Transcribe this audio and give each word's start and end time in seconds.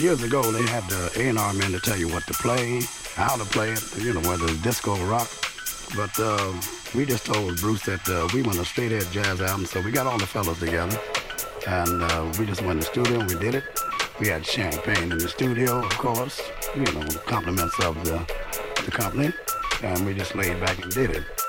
years 0.00 0.22
ago 0.22 0.42
they 0.50 0.62
had 0.66 0.84
the 0.88 1.12
A&R 1.16 1.54
men 1.54 1.72
to 1.72 1.80
tell 1.80 1.96
you 1.96 2.08
what 2.08 2.26
to 2.26 2.34
play, 2.34 2.80
how 3.14 3.36
to 3.36 3.44
play 3.44 3.70
it, 3.70 3.82
you 3.98 4.14
know, 4.14 4.20
whether 4.28 4.44
it's 4.46 4.62
disco 4.62 4.96
or 4.96 5.06
rock. 5.06 5.28
But 5.96 6.18
uh, 6.18 6.52
we 6.94 7.04
just 7.04 7.26
told 7.26 7.60
Bruce 7.60 7.82
that 7.84 8.08
uh, 8.08 8.28
we 8.32 8.42
want 8.42 8.58
a 8.58 8.64
straight 8.64 8.92
edge 8.92 9.10
jazz 9.10 9.40
album, 9.40 9.66
so 9.66 9.80
we 9.80 9.90
got 9.90 10.06
all 10.06 10.18
the 10.18 10.26
fellas 10.26 10.58
together, 10.58 10.98
and 11.66 12.02
uh, 12.02 12.32
we 12.38 12.46
just 12.46 12.62
went 12.62 12.72
in 12.72 12.78
the 12.78 12.86
studio 12.86 13.20
and 13.20 13.28
we 13.28 13.38
did 13.38 13.54
it. 13.54 13.64
We 14.18 14.28
had 14.28 14.46
champagne 14.46 15.12
in 15.12 15.18
the 15.18 15.28
studio, 15.28 15.84
of 15.84 15.98
course, 15.98 16.40
you 16.74 16.84
know, 16.92 17.06
compliments 17.26 17.78
of 17.84 18.02
the, 18.04 18.24
the 18.84 18.90
company, 18.90 19.32
and 19.82 20.06
we 20.06 20.14
just 20.14 20.34
laid 20.34 20.58
back 20.60 20.82
and 20.82 20.90
did 20.92 21.10
it. 21.10 21.43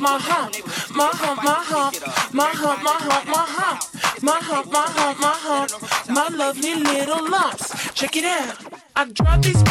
my 0.00 0.18
hump, 0.18 0.54
my 0.96 1.10
hump, 1.12 1.42
my 1.44 1.52
hump, 1.52 2.32
my 2.32 2.44
hump, 2.44 2.82
my 2.82 3.44
hump, 3.44 3.82
my 4.22 4.40
hump, 4.40 4.72
my 4.72 4.86
hump, 4.88 5.20
my 5.20 6.14
my 6.14 6.28
lovely 6.36 6.74
little 6.74 7.28
lumps. 7.28 7.92
Check 7.94 8.16
it 8.16 8.24
out. 8.24 8.56
I 8.96 9.04
dropped 9.04 9.42
these 9.44 9.62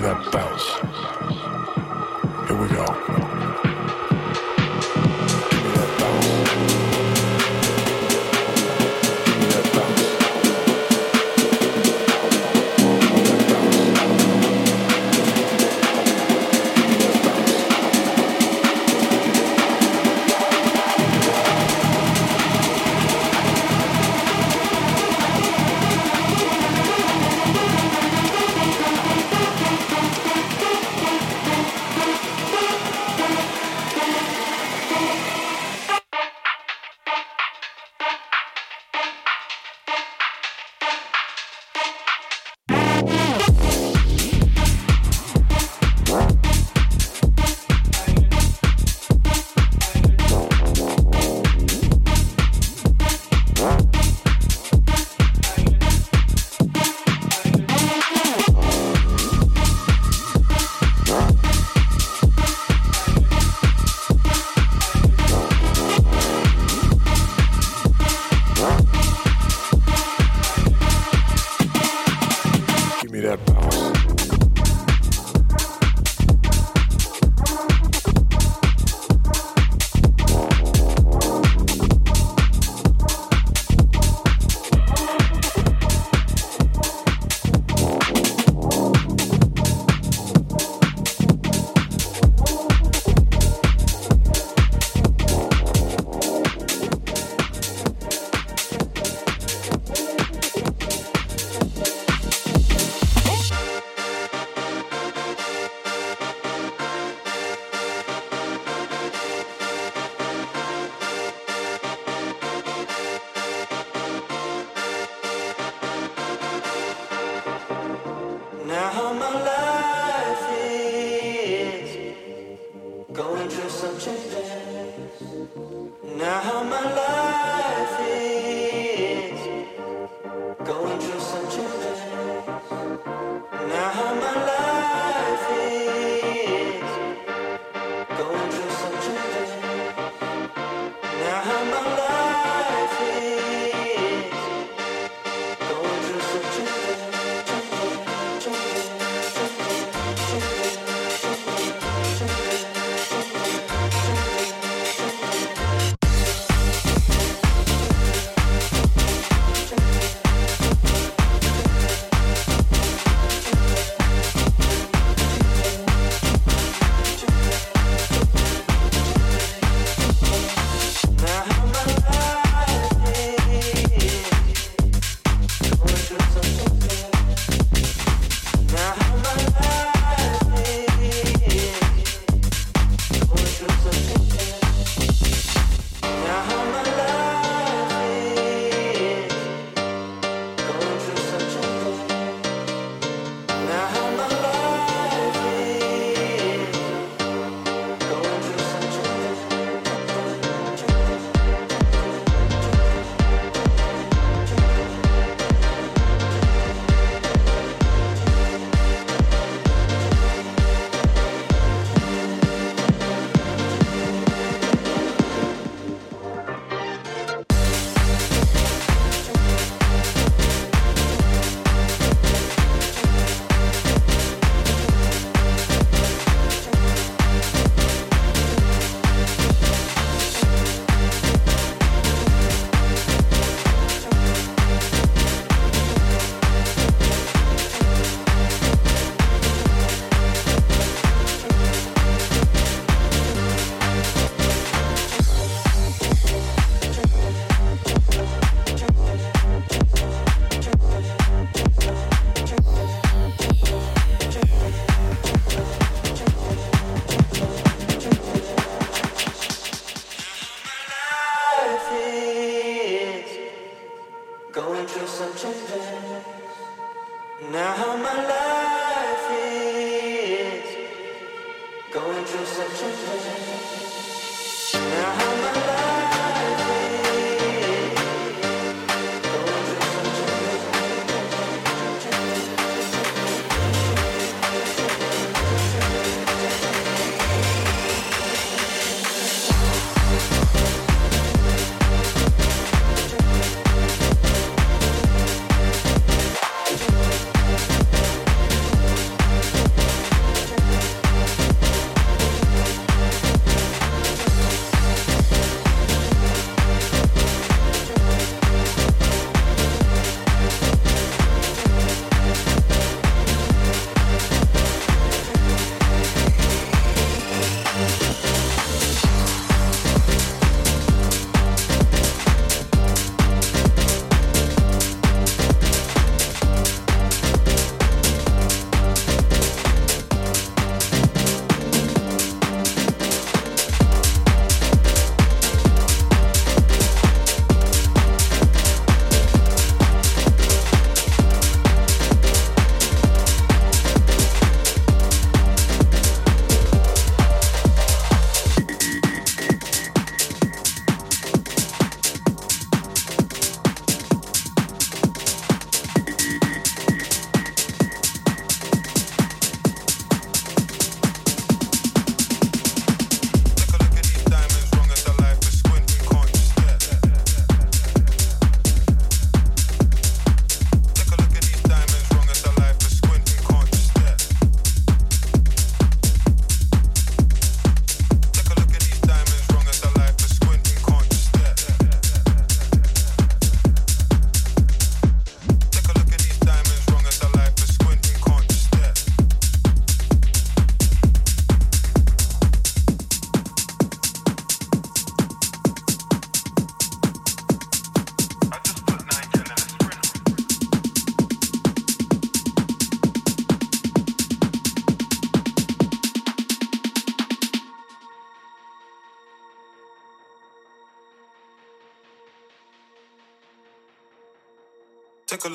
is 0.00 0.06
get 0.06 0.39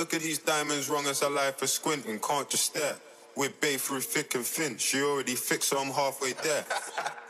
Look 0.05 0.13
at 0.13 0.21
these 0.21 0.37
diamonds 0.37 0.87
wrong 0.87 1.07
as 1.07 1.23
I 1.23 1.29
lie 1.29 1.49
for 1.49 1.65
squinting, 1.65 2.19
can't 2.19 2.47
just 2.47 2.65
stare. 2.65 2.93
We're 3.35 3.49
bay 3.49 3.77
through 3.77 4.01
thick 4.01 4.35
and 4.35 4.45
thin, 4.45 4.77
she 4.77 5.01
already 5.01 5.33
fixed, 5.33 5.69
so 5.69 5.79
I'm 5.79 5.89
halfway 5.89 6.33
there. 6.33 6.63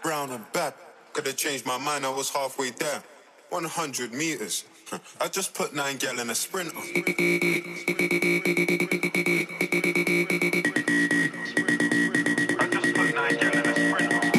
Brown 0.03 0.31
and 0.31 0.43
bad, 0.52 0.73
could 1.14 1.26
have 1.26 1.38
changed 1.38 1.65
my 1.65 1.77
mind, 1.77 2.06
I 2.06 2.10
was 2.10 2.30
halfway 2.30 2.72
there. 2.72 3.02
100 3.47 4.11
meters, 4.11 4.65
I 5.22 5.30
just 5.30 5.53
put 5.53 5.73
nine 5.73 5.95
gal 5.95 6.19
in 6.19 6.30
a 6.30 6.35
sprinter. 6.35 6.76
I 6.76 6.81
just 12.73 12.93
put 12.93 13.15
nine 13.15 13.38
gal 13.38 13.53
in 13.53 13.68
a 13.68 13.73
sprinter. 13.73 14.35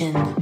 My 0.00 0.35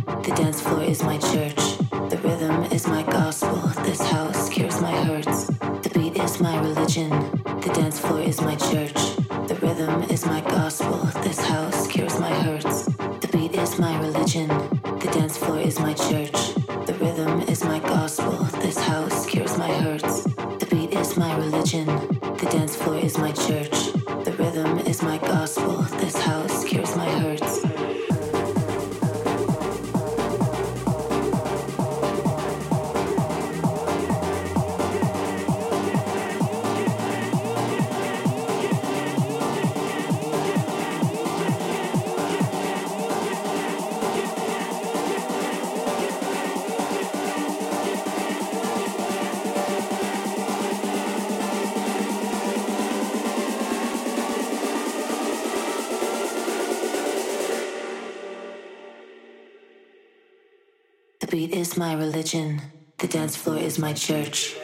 my 61.77 61.95
religion. 61.95 62.61
The 62.99 63.09
dance 63.09 63.37
floor 63.37 63.59
is 63.59 63.79
my 63.79 63.93
church. 63.93 64.55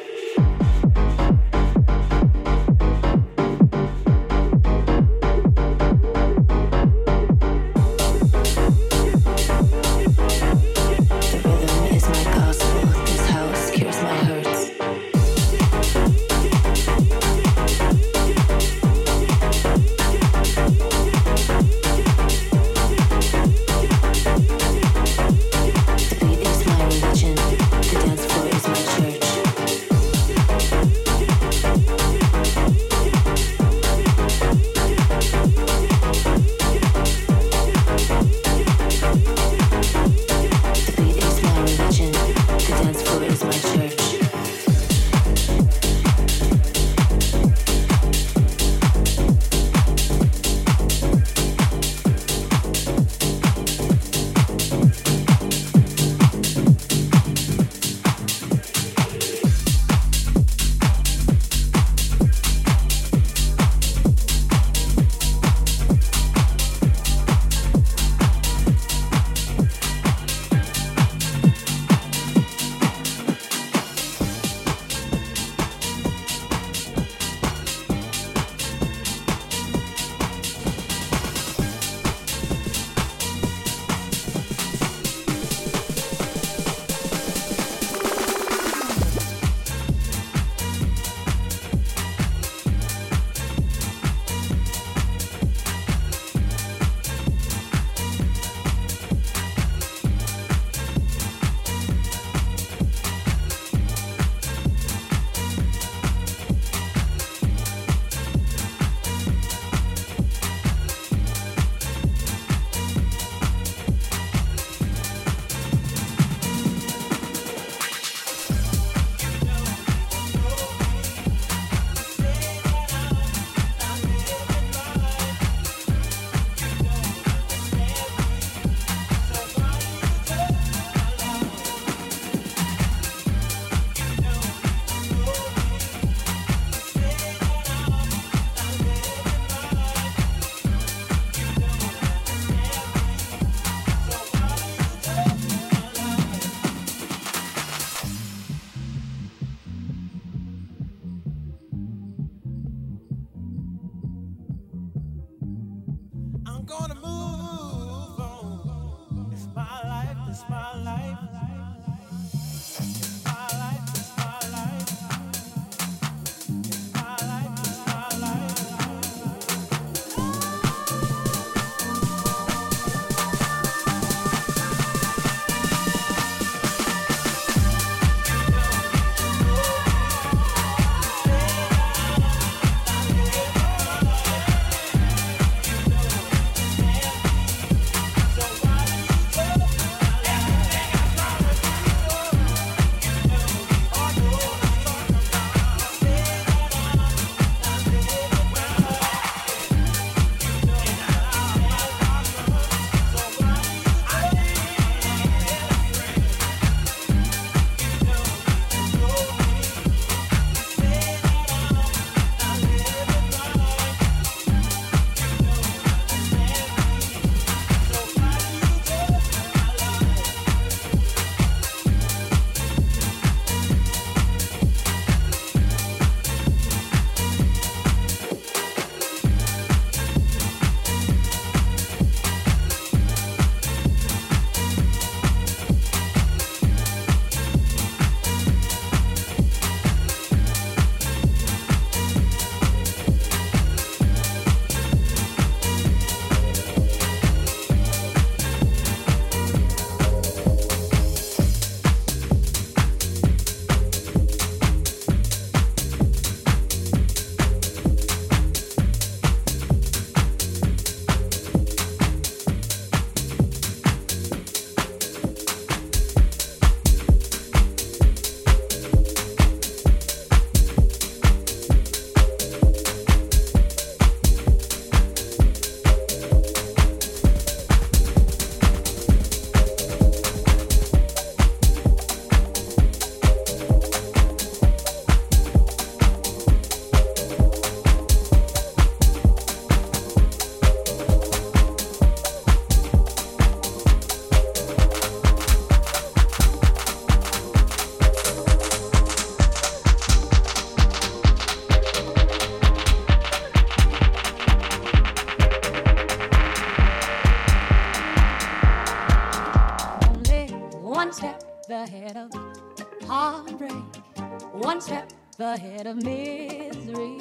One 314.81 314.87
step 314.87 315.13
ahead 315.39 315.87
of 315.87 315.97
misery. 315.97 317.19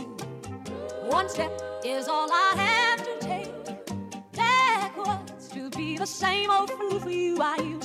One 1.10 1.28
step 1.28 1.52
is 1.84 2.08
all 2.08 2.30
I 2.32 2.54
have 2.56 3.04
to 3.04 3.20
take. 3.20 3.52
Backwards 4.32 5.50
to 5.50 5.70
be 5.72 5.98
the 5.98 6.08
same 6.08 6.50
old 6.52 6.72
fool 6.72 7.02
for 7.02 7.10
you 7.10 7.38
I 7.42 7.58
used 7.58 7.79